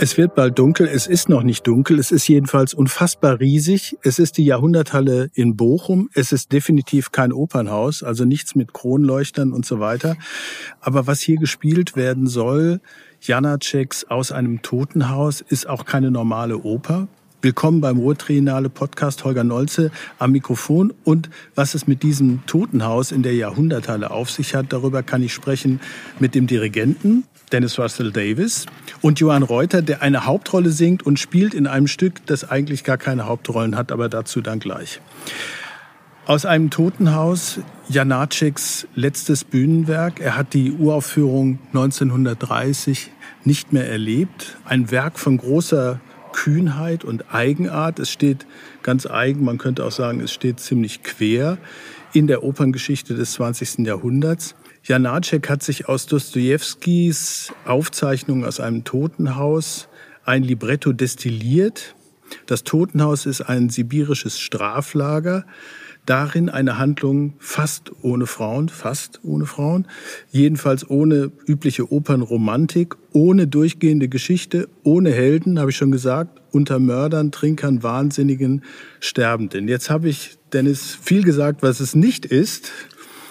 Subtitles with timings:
[0.00, 3.96] Es wird bald dunkel, es ist noch nicht dunkel, es ist jedenfalls unfassbar riesig.
[4.02, 9.52] Es ist die Jahrhunderthalle in Bochum, es ist definitiv kein Opernhaus, also nichts mit Kronleuchtern
[9.52, 10.16] und so weiter.
[10.80, 12.80] Aber was hier gespielt werden soll,
[13.20, 17.06] Janaceks aus einem Totenhaus, ist auch keine normale Oper.
[17.44, 20.94] Willkommen beim Ruhrtriennale Podcast Holger Nolze am Mikrofon.
[21.04, 25.34] Und was es mit diesem Totenhaus in der Jahrhunderthalle auf sich hat, darüber kann ich
[25.34, 25.78] sprechen
[26.18, 28.64] mit dem Dirigenten Dennis Russell Davis
[29.02, 32.96] und Johann Reuter, der eine Hauptrolle singt und spielt in einem Stück, das eigentlich gar
[32.96, 35.02] keine Hauptrollen hat, aber dazu dann gleich.
[36.24, 37.58] Aus einem Totenhaus,
[37.90, 40.18] Janaceks letztes Bühnenwerk.
[40.18, 43.10] Er hat die Uraufführung 1930
[43.44, 44.56] nicht mehr erlebt.
[44.64, 46.00] Ein Werk von großer
[46.34, 48.00] Kühnheit und Eigenart.
[48.00, 48.44] Es steht
[48.82, 51.58] ganz eigen, man könnte auch sagen, es steht ziemlich quer
[52.12, 53.86] in der Operngeschichte des 20.
[53.86, 54.56] Jahrhunderts.
[54.82, 59.88] Janacek hat sich aus Dostojewskis Aufzeichnungen aus einem Totenhaus
[60.24, 61.94] ein Libretto destilliert.
[62.46, 65.46] Das Totenhaus ist ein sibirisches Straflager
[66.06, 69.86] darin eine Handlung fast ohne Frauen, fast ohne Frauen,
[70.30, 77.32] jedenfalls ohne übliche Opernromantik, ohne durchgehende Geschichte, ohne Helden, habe ich schon gesagt, unter Mördern,
[77.32, 78.62] Trinkern, Wahnsinnigen,
[79.00, 79.68] Sterbenden.
[79.68, 82.70] Jetzt habe ich, Dennis, viel gesagt, was es nicht ist,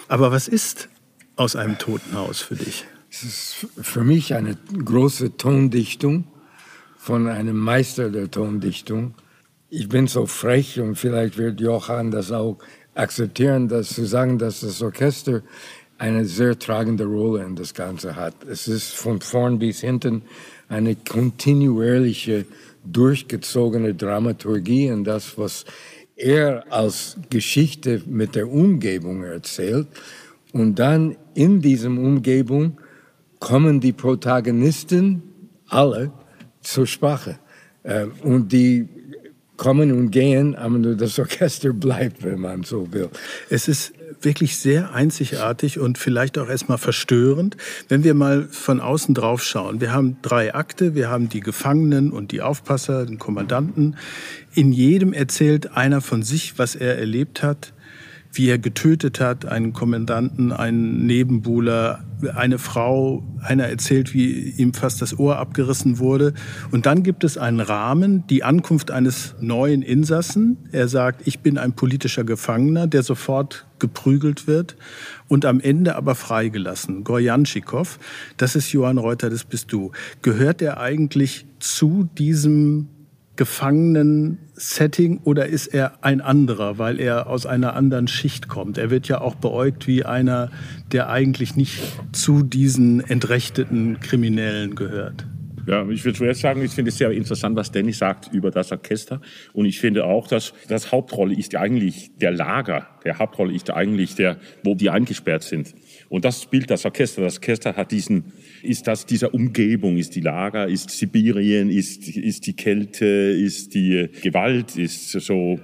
[0.08, 0.88] aber was ist
[1.36, 2.84] aus einem Totenhaus für dich?
[3.10, 6.24] Es ist für mich eine große Tondichtung
[6.98, 9.14] von einem Meister der Tondichtung,
[9.70, 12.58] ich bin so frech und vielleicht wird Johann das auch
[12.94, 15.42] akzeptieren, dass zu sagen, dass das Orchester
[15.98, 18.34] eine sehr tragende Rolle in das Ganze hat.
[18.44, 20.22] Es ist von vorn bis hinten
[20.68, 22.46] eine kontinuierliche,
[22.84, 25.64] durchgezogene Dramaturgie und das, was
[26.16, 29.88] er als Geschichte mit der Umgebung erzählt.
[30.52, 32.78] Und dann in diesem Umgebung
[33.40, 35.22] kommen die Protagonisten
[35.68, 36.12] alle
[36.60, 37.38] zur Sprache.
[37.84, 38.88] Ähm, und die
[39.56, 43.08] kommen und gehen, aber nur das Orchester bleibt, wenn man so will.
[43.50, 47.56] Es ist wirklich sehr einzigartig und vielleicht auch erstmal verstörend,
[47.88, 49.80] wenn wir mal von außen drauf schauen.
[49.80, 53.96] Wir haben drei Akte, wir haben die Gefangenen und die Aufpasser, den Kommandanten.
[54.54, 57.73] In jedem erzählt einer von sich, was er erlebt hat
[58.34, 63.22] wie er getötet hat, einen Kommandanten, einen Nebenbuhler, eine Frau.
[63.40, 66.34] Einer erzählt, wie ihm fast das Ohr abgerissen wurde.
[66.70, 70.56] Und dann gibt es einen Rahmen, die Ankunft eines neuen Insassen.
[70.72, 74.76] Er sagt, ich bin ein politischer Gefangener, der sofort geprügelt wird
[75.28, 77.04] und am Ende aber freigelassen.
[77.04, 77.98] Gorjanschikow,
[78.36, 79.92] das ist Johann Reuter, das bist du.
[80.22, 82.88] Gehört er eigentlich zu diesem
[83.36, 88.78] Gefangenen-Setting oder ist er ein anderer, weil er aus einer anderen Schicht kommt?
[88.78, 90.50] Er wird ja auch beäugt wie einer,
[90.92, 91.80] der eigentlich nicht
[92.12, 95.26] zu diesen entrechteten Kriminellen gehört.
[95.66, 98.70] Ja, ich würde zuerst sagen, ich finde es sehr interessant, was Danny sagt über das
[98.70, 99.20] Orchester.
[99.54, 102.86] Und ich finde auch, dass das Hauptrolle ist eigentlich der Lager.
[103.04, 105.74] Der Hauptrolle ist eigentlich der, wo die eingesperrt sind.
[106.08, 107.22] Und das spielt das Orchester.
[107.22, 108.32] Das Orchester hat diesen,
[108.62, 114.08] ist das dieser Umgebung, ist die Lager, ist Sibirien, ist, ist die Kälte, ist die
[114.22, 115.58] Gewalt, ist so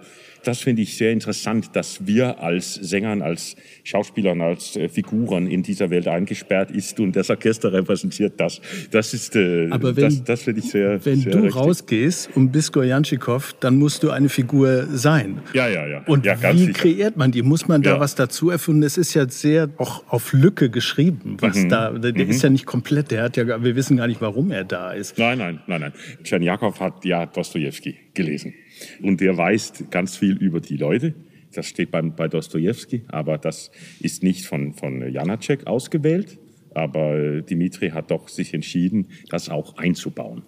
[0.45, 5.63] das finde ich sehr interessant, dass wir als Sängern, als Schauspielern, als äh, Figuren in
[5.63, 8.61] dieser Welt eingesperrt ist und das Orchester repräsentiert das.
[8.91, 11.57] Das ist, äh, Aber wenn, das, das finde ich sehr Wenn sehr du richtig.
[11.57, 15.41] rausgehst und bist Gorjanschikow, dann musst du eine Figur sein.
[15.53, 16.03] Ja, ja, ja.
[16.07, 16.73] Und ja, wie sicher.
[16.73, 17.43] kreiert man die?
[17.43, 18.01] Muss man da ja.
[18.01, 18.83] was dazu erfinden?
[18.83, 21.69] Es ist ja sehr auch auf Lücke geschrieben, was mhm.
[21.69, 22.31] da, der mhm.
[22.31, 25.19] ist ja nicht komplett, der hat ja, wir wissen gar nicht, warum er da ist.
[25.19, 25.93] Nein, nein, nein, nein.
[26.23, 28.55] Tschernjakow hat ja Dostoevsky gelesen.
[29.03, 31.15] Und der weiß ganz viel über die Leute.
[31.53, 33.71] Das steht beim, bei Dostoevsky, aber das
[34.01, 36.39] ist nicht von, von Janacek ausgewählt.
[36.73, 40.43] Aber Dimitri hat doch sich entschieden, das auch einzubauen.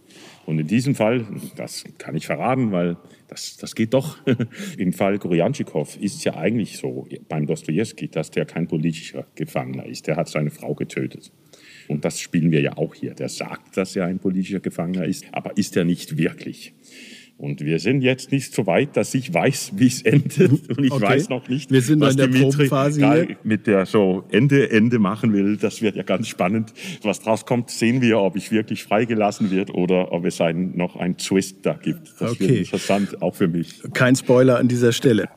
[0.46, 1.26] Und in diesem Fall,
[1.56, 2.96] das kann ich verraten, weil
[3.28, 4.18] das, das geht doch.
[4.78, 10.06] Im Fall Gorjanschikow ist ja eigentlich so beim Dostoevsky, dass der kein politischer Gefangener ist.
[10.06, 11.32] Der hat seine Frau getötet.
[11.88, 13.14] Und das spielen wir ja auch hier.
[13.14, 16.74] Der sagt, dass er ein politischer Gefangener ist, aber ist er nicht wirklich.
[17.42, 20.70] Und wir sind jetzt nicht so weit, dass ich weiß, wie es endet.
[20.70, 21.02] Und ich okay.
[21.02, 25.32] weiß noch nicht, wir sind was in der Dimitri mit der so Ende, Ende machen
[25.32, 25.56] will.
[25.56, 26.72] Das wird ja ganz spannend.
[27.02, 30.94] Was draus kommt, sehen wir, ob ich wirklich freigelassen wird oder ob es ein, noch
[30.94, 32.12] ein Twist da gibt.
[32.20, 32.48] Das okay.
[32.48, 33.82] wird interessant, auch für mich.
[33.92, 35.28] Kein Spoiler an dieser Stelle.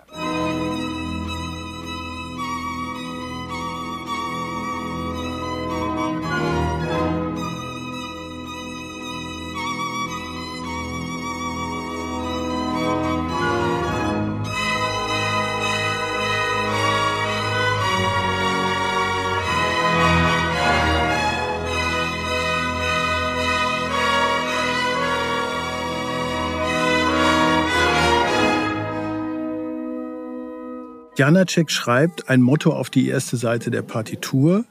[31.18, 34.66] Janacek schreibt ein Motto auf die erste Seite der Partitur,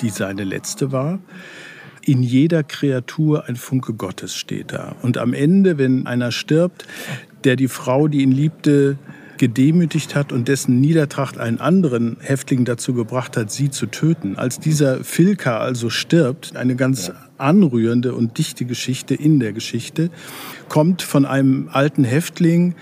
[0.00, 1.18] die seine letzte war.
[2.02, 4.94] In jeder Kreatur ein Funke Gottes steht da.
[5.02, 6.86] Und am Ende, wenn einer stirbt,
[7.42, 8.96] der die Frau, die ihn liebte,
[9.38, 14.36] gedemütigt hat und dessen Niedertracht einen anderen Häftling dazu gebracht hat, sie zu töten.
[14.36, 20.10] Als dieser Filka also stirbt, eine ganz anrührende und dichte Geschichte in der Geschichte,
[20.68, 22.74] kommt von einem alten Häftling,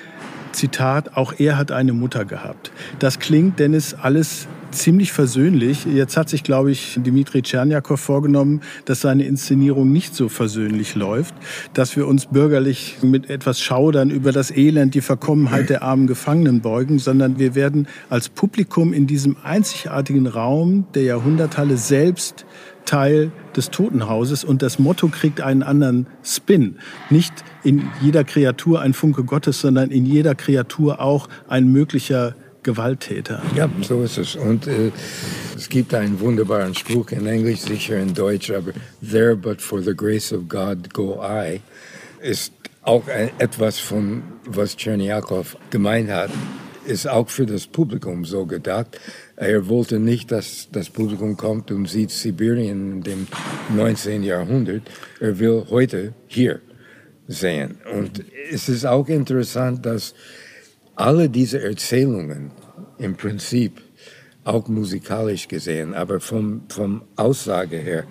[0.57, 2.73] Zitat, auch er hat eine Mutter gehabt.
[2.99, 5.87] Das klingt, Dennis, alles ziemlich versöhnlich.
[5.87, 11.35] Jetzt hat sich, glaube ich, Dimitri Tscherniakow vorgenommen, dass seine Inszenierung nicht so versöhnlich läuft,
[11.73, 16.61] dass wir uns bürgerlich mit etwas Schaudern über das Elend, die Verkommenheit der armen Gefangenen
[16.61, 22.45] beugen, sondern wir werden als Publikum in diesem einzigartigen Raum der Jahrhunderthalle selbst
[22.87, 26.79] Teil des Totenhauses und das Motto kriegt einen anderen Spin.
[27.11, 33.43] Nicht in jeder Kreatur ein Funke Gottes, sondern in jeder Kreatur auch ein möglicher Gewalttäter.
[33.55, 34.35] Ja, so ist es.
[34.35, 34.91] Und äh,
[35.55, 39.95] es gibt einen wunderbaren Spruch in Englisch, sicher in Deutsch, aber There but for the
[39.95, 41.61] grace of God go I,
[42.21, 42.53] ist
[42.83, 46.31] auch ein, etwas von, was Tscherniakow gemeint hat,
[46.87, 48.99] ist auch für das Publikum so gedacht.
[49.37, 53.27] Er wollte nicht, dass das Publikum kommt und sieht Sibirien in dem
[53.75, 54.23] 19.
[54.23, 54.83] Jahrhundert.
[55.21, 56.61] Er will heute hier
[57.29, 57.79] sehen.
[57.93, 60.15] Und es ist auch interessant, dass
[60.95, 62.51] alle diese Erzählungen
[62.99, 63.83] im Prinzip
[64.45, 68.05] auch musikalisch gesehen, aber vom, vom Aussage her,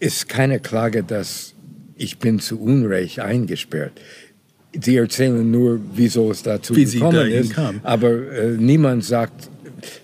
[0.00, 1.54] ist keine Klage, dass
[1.96, 3.92] ich bin zu Unrecht eingesperrt.
[4.78, 7.80] Sie erzählen nur, wieso es dazu Wie gekommen ist, kam.
[7.82, 9.50] aber äh, niemand sagt,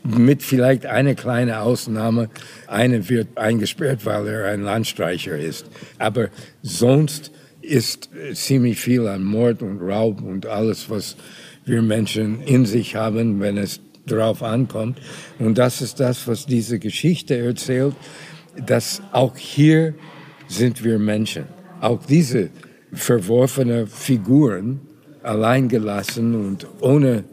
[0.03, 2.31] mit vielleicht eine kleine Ausnahme,
[2.67, 5.67] eine wird eingesperrt, weil er ein Landstreicher ist.
[5.99, 6.29] Aber
[6.63, 7.31] sonst
[7.61, 11.17] ist äh, ziemlich viel an Mord und Raub und alles, was
[11.65, 14.99] wir Menschen in sich haben, wenn es darauf ankommt.
[15.39, 17.95] Und das ist das, was diese Geschichte erzählt,
[18.65, 19.95] dass auch hier
[20.49, 21.45] sind wir Menschen.
[21.81, 22.51] Auch diese
[22.97, 24.81] verworfene Figuren,
[25.23, 27.25] alleingelassen und ohne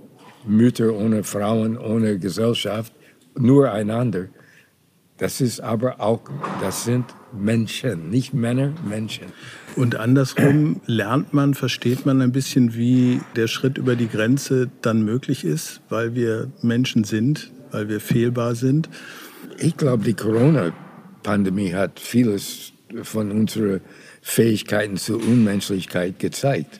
[0.46, 2.94] Mütter, ohne Frauen, ohne Gesellschaft,
[3.38, 4.28] nur einander.
[5.18, 6.22] Das ist aber auch,
[6.60, 9.28] das sind Menschen, nicht Männer, Menschen.
[9.76, 15.04] Und andersrum lernt man, versteht man ein bisschen, wie der Schritt über die Grenze dann
[15.04, 18.90] möglich ist, weil wir Menschen sind, weil wir fehlbar sind.
[19.58, 22.74] Ich glaube, die Corona-Pandemie hat vieles
[23.04, 23.82] von unseren
[24.24, 26.80] Fähigkeiten zur Unmenschlichkeit gezeigt.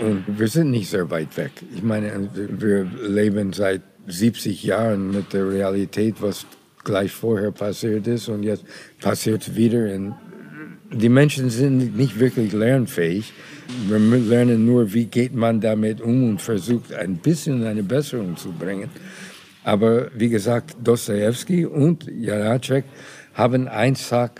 [0.00, 1.52] Und wir sind nicht sehr weit weg.
[1.74, 6.46] Ich meine, wir leben seit 70 Jahren mit der Realität, was
[6.82, 8.64] gleich vorher passiert ist und jetzt
[9.00, 9.92] passiert wieder.
[9.94, 10.14] Und
[10.90, 13.34] die Menschen sind nicht wirklich lernfähig.
[13.86, 18.52] Wir lernen nur, wie geht man damit um und versucht ein bisschen eine Besserung zu
[18.52, 18.88] bringen.
[19.62, 22.84] Aber wie gesagt, Dostoevsky und Janacek
[23.34, 24.30] haben einfach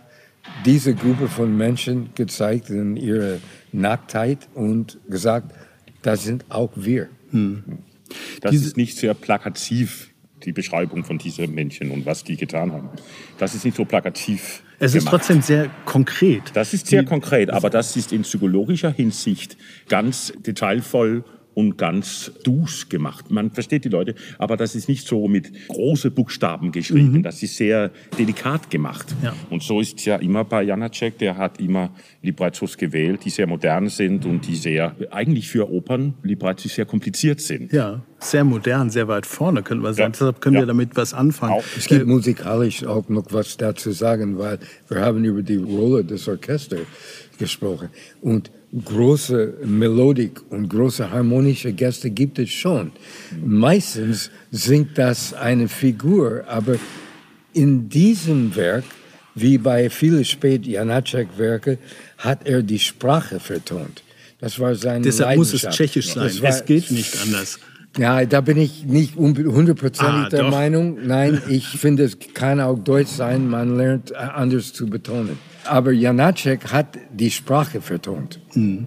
[0.64, 3.38] diese Gruppe von Menschen gezeigt in ihrer
[3.72, 5.52] Nacktheit und gesagt,
[6.02, 7.08] das sind auch wir.
[7.30, 7.64] Hm.
[8.40, 10.10] Das Diese ist nicht sehr plakativ,
[10.44, 12.88] die Beschreibung von diesen Menschen und was die getan haben.
[13.38, 14.62] Das ist nicht so plakativ.
[14.78, 15.16] Es ist gemacht.
[15.16, 16.42] trotzdem sehr konkret.
[16.54, 19.56] Das ist sehr die, konkret, aber das ist in psychologischer Hinsicht
[19.88, 21.24] ganz detailvoll
[21.58, 23.32] und ganz dus gemacht.
[23.32, 27.14] Man versteht die Leute, aber das ist nicht so mit großen Buchstaben geschrieben.
[27.14, 27.22] Mhm.
[27.24, 29.12] Das ist sehr delikat gemacht.
[29.24, 29.34] Ja.
[29.50, 31.18] Und so ist es ja immer bei Janacek.
[31.18, 31.90] Der hat immer
[32.22, 37.40] Librezzos gewählt, die sehr modern sind und die sehr, eigentlich für Opern, Libretti sehr kompliziert
[37.40, 37.72] sind.
[37.72, 40.12] Ja, sehr modern, sehr weit vorne, könnte man sagen.
[40.12, 40.18] Ja.
[40.20, 40.62] Deshalb können ja.
[40.62, 41.54] wir damit was anfangen.
[41.54, 41.64] Auch.
[41.76, 46.04] Es gibt äh, musikalisch auch noch was dazu sagen, weil wir haben über die Rolle
[46.04, 46.86] des Orchesters
[47.36, 47.88] gesprochen.
[48.20, 48.52] Und
[48.84, 52.92] große Melodik und große harmonische Gäste gibt es schon.
[53.44, 56.76] Meistens singt das eine Figur, aber
[57.54, 58.84] in diesem Werk,
[59.34, 61.78] wie bei vielen spät Janacek-Werke,
[62.18, 64.02] hat er die Sprache vertont.
[64.40, 66.30] Das war seine Deshalb muss es tschechisch sein.
[66.42, 67.58] War, es geht nicht anders.
[67.96, 70.50] Ja, da bin ich nicht hundertprozentig ah, der doch.
[70.50, 70.98] Meinung.
[71.06, 73.48] Nein, ich finde, es kann auch Deutsch sein.
[73.48, 75.38] Man lernt anders zu betonen.
[75.68, 78.40] Aber Janacek hat die Sprache vertont.
[78.54, 78.86] Mhm.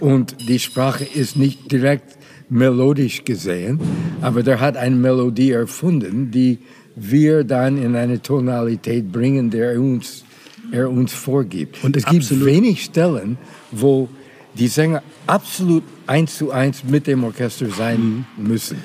[0.00, 2.18] Und die Sprache ist nicht direkt
[2.48, 3.80] melodisch gesehen,
[4.20, 6.58] aber der hat eine Melodie erfunden, die
[6.96, 10.24] wir dann in eine Tonalität bringen, der uns,
[10.70, 11.82] er uns vorgibt.
[11.82, 13.38] Und es gibt wenig Stellen,
[13.70, 14.08] wo
[14.54, 18.48] die Sänger absolut eins zu eins mit dem Orchester sein mhm.
[18.48, 18.78] müssen.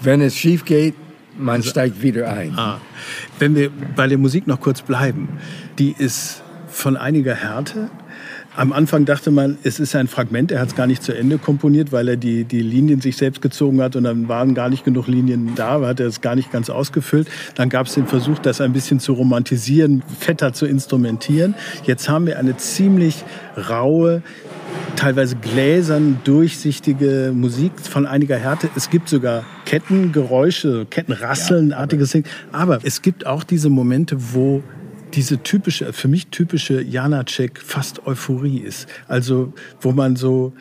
[0.00, 0.94] Wenn es schief geht,
[1.38, 2.52] man also, steigt wieder ein.
[2.56, 2.80] Ah.
[3.38, 5.28] Wenn wir bei der Musik noch kurz bleiben,
[5.78, 7.88] die ist von einiger Härte.
[8.54, 11.38] Am Anfang dachte man, es ist ein Fragment, er hat es gar nicht zu Ende
[11.38, 14.84] komponiert, weil er die, die Linien sich selbst gezogen hat und dann waren gar nicht
[14.84, 17.28] genug Linien da, hat er es gar nicht ganz ausgefüllt.
[17.54, 21.54] Dann gab es den Versuch, das ein bisschen zu romantisieren, fetter zu instrumentieren.
[21.84, 23.24] Jetzt haben wir eine ziemlich
[23.70, 24.22] raue,
[24.96, 28.68] teilweise gläsern, durchsichtige Musik von einiger Härte.
[28.76, 32.24] Es gibt sogar Kettengeräusche, Kettenrasselnartiges Ding.
[32.52, 34.62] Aber es gibt auch diese Momente, wo
[35.14, 38.88] diese typische, für mich typische Janacek fast Euphorie ist.
[39.08, 40.52] Also, wo man so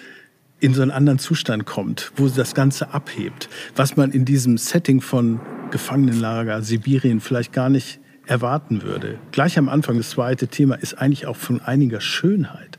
[0.60, 5.02] in so einen anderen Zustand kommt, wo das Ganze abhebt, was man in diesem Setting
[5.02, 5.40] von
[5.72, 9.18] Gefangenenlager, Sibirien vielleicht gar nicht erwarten würde.
[9.32, 12.78] Gleich am Anfang, das zweite Thema, ist eigentlich auch von einiger Schönheit.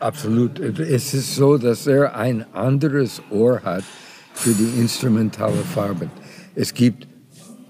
[0.00, 0.58] Absolut.
[0.58, 3.84] Es ist so, dass er ein anderes Ohr hat
[4.34, 6.10] für die instrumentale Farben.
[6.56, 7.06] Es gibt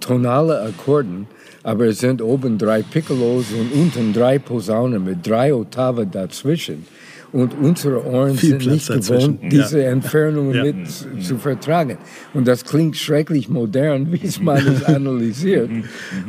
[0.00, 1.26] tonale Akkorden,
[1.62, 6.86] aber es sind oben drei Piccolos und unten drei Posaunen mit drei Oktaven dazwischen.
[7.32, 9.36] Und unsere Ohren Viel sind Platz nicht dazwischen.
[9.38, 9.88] gewohnt, diese Ja.
[9.90, 10.64] Entfernungen Ja.
[10.64, 11.96] mit zu- zu vertragen.
[12.34, 15.70] Und das klingt schrecklich modern, wie es man es analysiert.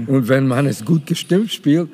[0.08, 1.90] Und wenn man es gut gestimmt spielt,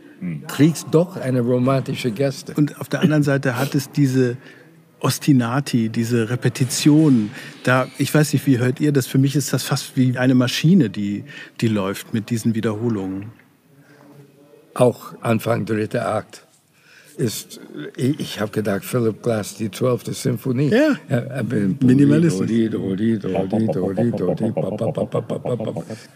[0.47, 2.53] kriegst doch eine romantische Geste.
[2.55, 4.35] Und auf der anderen Seite hat es diese
[4.99, 7.31] Ostinati, diese Repetition.
[7.63, 9.07] Da, ich weiß nicht, wie hört ihr das?
[9.07, 11.23] Für mich ist das fast wie eine Maschine, die,
[11.61, 13.31] die läuft mit diesen Wiederholungen.
[14.73, 16.45] Auch Anfang dritter Akt
[17.19, 17.59] ist,
[17.97, 20.15] ich, habe gedacht, Philip Glass, die 12.
[20.15, 20.69] Symphonie.
[20.69, 20.95] Ja.
[21.09, 22.49] Äh, äh, Minimalistisch.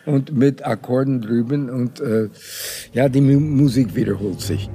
[0.06, 2.30] Und mit Akkorden drüben und äh,
[2.94, 4.70] ja, die Mu Musik wiederholt sich.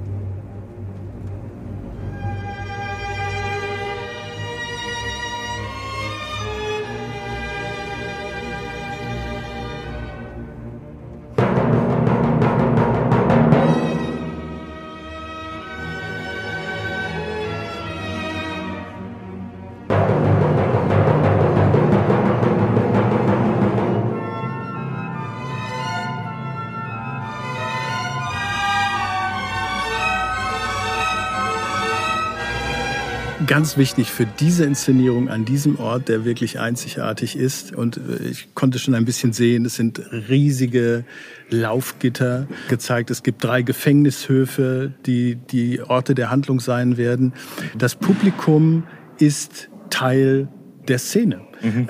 [33.49, 37.73] Ganz wichtig für diese Inszenierung an diesem Ort, der wirklich einzigartig ist.
[37.73, 41.03] Und äh, ich konnte schon ein bisschen sehen, es sind riesige
[41.49, 43.09] Laufgitter gezeigt.
[43.09, 47.33] Es gibt drei Gefängnishöfe, die die Orte der Handlung sein werden.
[47.75, 48.83] Das Publikum
[49.17, 50.47] ist Teil
[50.87, 51.41] der Szene.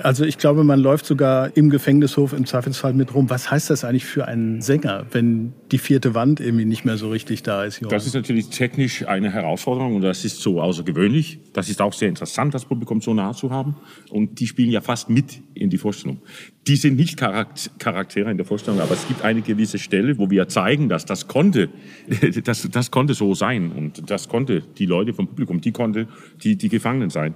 [0.03, 3.29] Also ich glaube, man läuft sogar im Gefängnishof im Zweifelsfall mit rum.
[3.29, 7.09] Was heißt das eigentlich für einen Sänger, wenn die vierte Wand irgendwie nicht mehr so
[7.09, 7.79] richtig da ist?
[7.79, 7.91] Johann?
[7.91, 11.39] Das ist natürlich technisch eine Herausforderung und das ist so außergewöhnlich.
[11.53, 13.75] Das ist auch sehr interessant, das Publikum so nah zu haben.
[14.09, 16.21] Und die spielen ja fast mit in die Vorstellung.
[16.67, 20.29] Die sind nicht Charak- Charaktere in der Vorstellung, aber es gibt eine gewisse Stelle, wo
[20.29, 21.69] wir zeigen, dass das konnte,
[22.43, 26.07] das, das konnte so sein und das konnte die Leute vom Publikum, die konnte
[26.43, 27.33] die, die Gefangenen sein.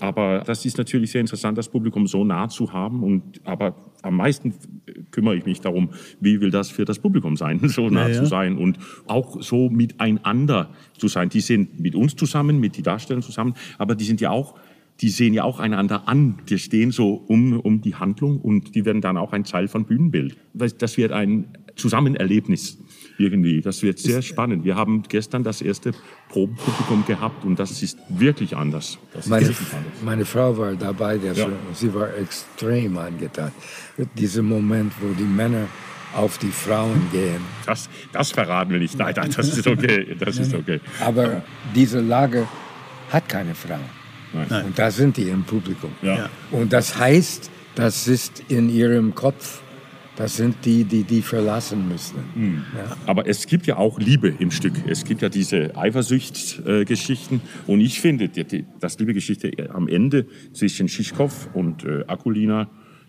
[0.00, 3.02] Aber das ist natürlich sehr interessant, das Publikum so nah zu haben.
[3.02, 4.54] Und aber am meisten
[5.10, 5.90] kümmere ich mich darum,
[6.20, 9.68] wie will das für das Publikum sein, so nah Ja, zu sein und auch so
[9.70, 11.30] miteinander zu sein.
[11.30, 14.54] Die sind mit uns zusammen, mit den Darstellern zusammen, aber die sind ja auch,
[15.00, 16.38] die sehen ja auch einander an.
[16.48, 19.84] Die stehen so um, um die Handlung und die werden dann auch ein Teil von
[19.84, 20.36] Bühnenbild.
[20.52, 22.78] Das das wird ein Zusammenerlebnis
[23.18, 23.60] irgendwie.
[23.60, 24.64] Das wird sehr spannend.
[24.64, 25.92] Wir haben gestern das erste
[26.28, 28.98] Probenpublikum gehabt und das ist wirklich anders.
[29.18, 29.92] Ist Meine, wirklich anders.
[30.04, 31.48] meine Frau war dabei, der Ja.
[31.74, 33.52] sie war extrem angetan.
[34.18, 35.66] Dieser Moment, wo die Männer
[36.14, 37.40] auf die Frauen gehen.
[37.66, 38.96] Das, das verraten wir nicht.
[38.98, 40.16] Nein, nein, das ist okay.
[40.18, 40.80] Das ist okay.
[41.00, 41.42] Aber
[41.74, 42.46] diese Lage
[43.10, 43.80] hat keine Frauen.
[44.32, 44.64] Nein.
[44.66, 45.90] Und da sind die im Publikum.
[46.02, 46.28] Ja.
[46.50, 49.60] Und das heißt, das ist in ihrem Kopf.
[50.16, 52.16] Das sind die, die die verlassen müssen.
[52.76, 52.96] Ja.
[53.06, 54.74] Aber es gibt ja auch Liebe im Stück.
[54.86, 57.40] Es gibt ja diese Eifersucht-Geschichten.
[57.66, 62.68] und ich finde, die, die, das Liebe-Geschichte am Ende zwischen Schischkow und äh, Akulina,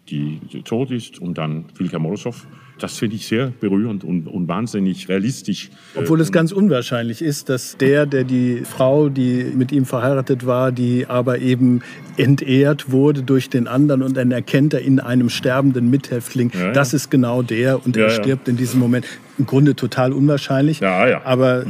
[0.10, 2.48] die, die tot ist, und dann Filka Morosow,
[2.80, 5.70] das finde ich sehr berührend und, und wahnsinnig realistisch.
[5.96, 10.72] Obwohl es ganz unwahrscheinlich ist, dass der, der die Frau, die mit ihm verheiratet war,
[10.72, 11.82] die aber eben
[12.18, 16.72] entehrt wurde durch den anderen und dann erkennt er in einem sterbenden Mithäftling, Ja, ja.
[16.72, 18.22] das ist genau der und er Ja, ja.
[18.24, 19.06] stirbt in diesem Moment.
[19.38, 21.22] Im Grunde total unwahrscheinlich, Ja, ja.
[21.26, 21.66] aber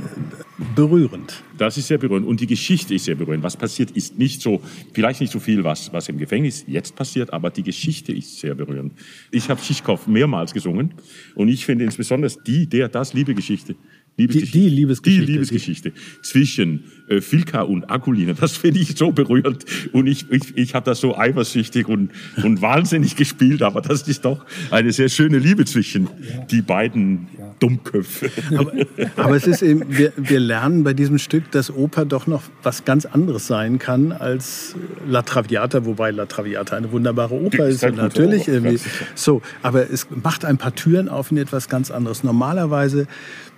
[0.75, 1.43] berührend.
[1.57, 2.27] Das ist sehr berührend.
[2.27, 3.43] Und die Geschichte ist sehr berührend.
[3.43, 4.61] Was passiert, ist nicht so,
[4.93, 8.55] vielleicht nicht so viel, was, was im Gefängnis jetzt passiert, aber die Geschichte ist sehr
[8.55, 8.93] berührend.
[9.31, 10.93] Ich habe Schischkow mehrmals gesungen
[11.35, 13.75] und ich finde insbesondere die, der, das Liebegeschichte,
[14.17, 14.57] Liebesgeschichte.
[14.57, 15.25] Die, die Liebesgeschichte.
[15.25, 18.33] Die Liebesgeschichte zwischen äh, Filka und Akulina.
[18.33, 19.65] Das finde ich so berührend.
[19.91, 23.61] Und ich, ich, ich habe das so eifersüchtig und, und wahnsinnig gespielt.
[23.61, 26.07] Aber das ist doch eine sehr schöne Liebe zwischen
[26.49, 27.27] die beiden.
[27.59, 28.29] Dummköpfe.
[28.57, 28.71] Aber,
[29.15, 32.85] aber, es ist eben, wir, wir lernen bei diesem Stück, dass Oper doch noch was
[32.85, 34.75] ganz anderes sein kann als
[35.07, 37.83] La Traviata, wobei La Traviata eine wunderbare Oper ist.
[37.83, 38.79] ist und natürlich Oper, irgendwie.
[39.15, 42.23] So, aber es macht ein paar Türen auf in etwas ganz anderes.
[42.23, 43.07] Normalerweise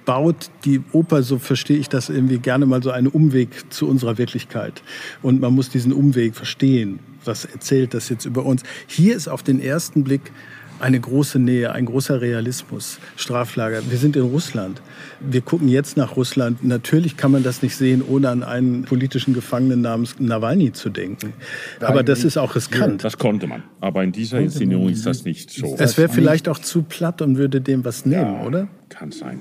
[0.07, 4.17] baut die Oper, so verstehe ich das irgendwie gerne mal so einen Umweg zu unserer
[4.17, 4.81] Wirklichkeit.
[5.21, 6.99] Und man muss diesen Umweg verstehen.
[7.25, 8.63] Was erzählt das jetzt über uns?
[8.87, 10.31] Hier ist auf den ersten Blick
[10.79, 12.99] eine große Nähe, ein großer Realismus.
[13.15, 13.81] Straflager.
[13.89, 14.81] Wir sind in Russland.
[15.19, 16.63] Wir gucken jetzt nach Russland.
[16.63, 21.33] Natürlich kann man das nicht sehen, ohne an einen politischen Gefangenen namens Nawalny zu denken.
[21.81, 23.03] Aber das ist auch riskant.
[23.03, 23.63] Das konnte man.
[23.79, 25.75] Aber in dieser Inszenierung ist das nicht so.
[25.77, 28.67] Es wäre vielleicht auch zu platt und würde dem was nehmen, ja, oder?
[28.89, 29.39] Kann sein.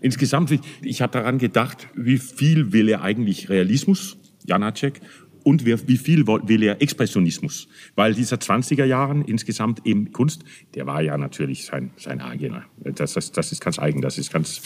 [0.00, 5.00] Insgesamt, ich habe daran gedacht, wie viel will er eigentlich Realismus, Janacek,
[5.44, 7.68] und wie viel will er Expressionismus?
[7.94, 10.42] Weil dieser 20er Jahren insgesamt im Kunst,
[10.74, 12.64] der war ja natürlich sein, sein eigener.
[12.78, 14.62] Das, das, das ist ganz eigen, das ist ganz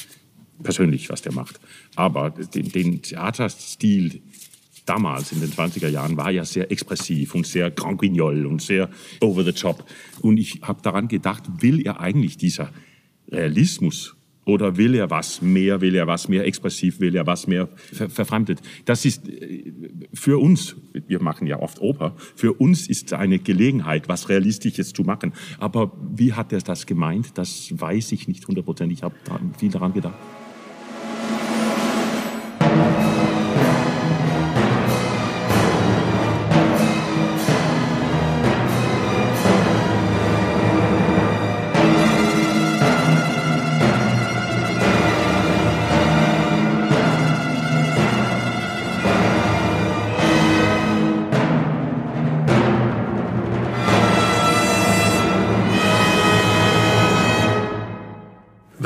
[0.62, 1.60] persönlich, was der macht.
[1.96, 4.22] Aber den, den Theaterstil
[4.86, 8.88] damals in den 20er Jahren war ja sehr expressiv und sehr grand guignol und sehr
[9.20, 9.84] over the top.
[10.22, 12.70] Und ich habe daran gedacht, will er eigentlich dieser
[13.30, 14.16] Realismus
[14.48, 18.08] oder will er was mehr, will er was mehr expressiv, will er was mehr ver
[18.08, 18.62] verfremdet?
[18.86, 19.72] Das ist äh,
[20.14, 20.74] für uns,
[21.06, 25.34] wir machen ja oft Oper, für uns ist eine Gelegenheit, was Realistisches zu machen.
[25.58, 27.36] Aber wie hat er das gemeint?
[27.36, 28.98] Das weiß ich nicht hundertprozentig.
[28.98, 29.14] Ich habe
[29.58, 30.16] viel daran gedacht.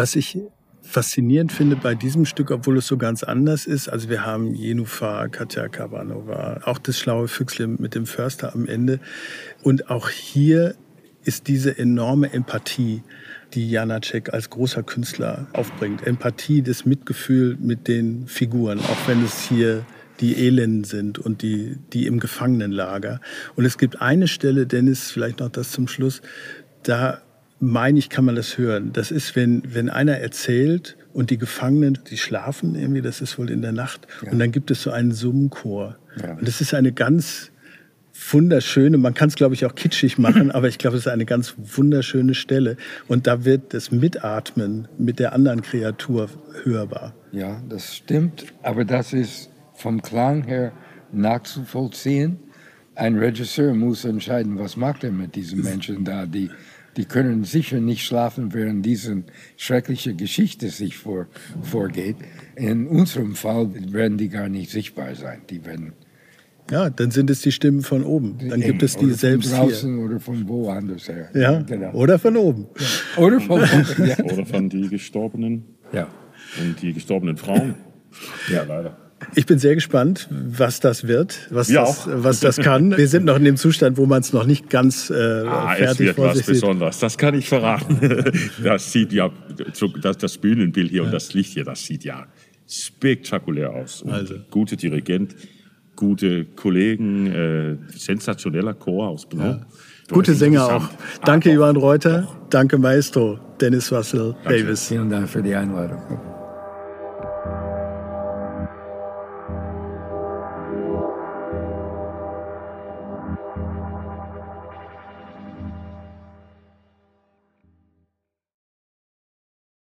[0.02, 0.36] Was ich
[0.82, 3.88] faszinierend finde bei diesem Stück, obwohl es so ganz anders ist.
[3.88, 8.98] Also wir haben Jenufa, Katja Kabanova, auch das schlaue Füchsle mit dem Förster am Ende.
[9.62, 10.74] Und auch hier
[11.22, 13.04] ist diese enorme Empathie,
[13.54, 16.04] die Janacek als großer Künstler aufbringt.
[16.04, 19.86] Empathie, das Mitgefühl mit den Figuren, auch wenn es hier
[20.18, 23.20] die Elenden sind und die, die im Gefangenenlager.
[23.54, 26.22] Und es gibt eine Stelle, Dennis, vielleicht noch das zum Schluss,
[26.82, 27.22] da
[27.62, 28.92] meine ich, kann man das hören.
[28.92, 33.50] Das ist, wenn, wenn einer erzählt und die Gefangenen, die schlafen irgendwie, das ist wohl
[33.50, 34.08] in der Nacht.
[34.24, 34.32] Ja.
[34.32, 35.96] Und dann gibt es so einen Summenchor.
[36.20, 36.32] Ja.
[36.32, 37.52] Und das ist eine ganz
[38.30, 41.24] wunderschöne, man kann es glaube ich auch kitschig machen, aber ich glaube, es ist eine
[41.24, 42.76] ganz wunderschöne Stelle.
[43.06, 46.28] Und da wird das Mitatmen mit der anderen Kreatur
[46.64, 47.14] hörbar.
[47.30, 50.72] Ja, das stimmt, aber das ist vom Klang her
[51.12, 52.38] nachzuvollziehen.
[52.94, 56.50] Ein Regisseur muss entscheiden, was macht er mit diesen Menschen da, die
[56.96, 59.22] die können sicher nicht schlafen, während diese
[59.56, 61.26] schreckliche Geschichte sich vor,
[61.62, 62.16] vorgeht.
[62.56, 65.42] In unserem Fall werden die gar nicht sichtbar sein.
[65.48, 65.94] Die werden
[66.70, 68.38] ja, dann sind es die Stimmen von oben.
[68.48, 70.04] Dann gibt es die oder selbst von draußen hier.
[70.04, 71.28] oder von woanders her.
[71.34, 71.92] Ja, genau.
[71.92, 72.66] oder von oben.
[72.78, 73.22] Ja.
[73.22, 73.86] Oder von oben.
[74.06, 74.24] Ja.
[74.24, 75.64] Oder von die Gestorbenen.
[75.92, 76.08] Ja.
[76.60, 77.74] Und die gestorbenen Frauen.
[78.50, 78.96] Ja, leider.
[79.34, 82.96] Ich bin sehr gespannt, was das wird, was, ja, das, was das kann.
[82.96, 85.90] Wir sind noch in dem Zustand, wo man es noch nicht ganz äh, ah, fertig
[85.90, 86.98] es wird vor was Besonderes.
[86.98, 88.00] Das kann ich verraten.
[88.62, 89.30] Das sieht ja,
[90.00, 91.04] das, das Bühnenbild hier ja.
[91.04, 92.26] und das Licht hier, das sieht ja
[92.68, 94.04] spektakulär aus.
[94.06, 94.34] also.
[94.50, 95.34] Gute Dirigent,
[95.96, 99.60] gute Kollegen, äh, sensationeller Chor aus Blanc.
[99.60, 99.66] Ja.
[100.12, 100.88] Gute Sänger auch.
[101.24, 102.28] Danke, ah, Johann Reuter.
[102.50, 104.88] Danke, Maestro Dennis Russell Davis.
[104.88, 106.41] Vielen Dank für die Einladung.